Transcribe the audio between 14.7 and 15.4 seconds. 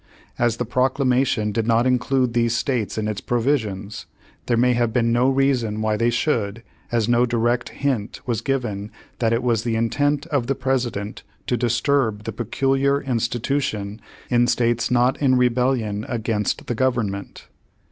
not in